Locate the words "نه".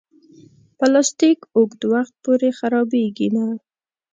3.35-3.45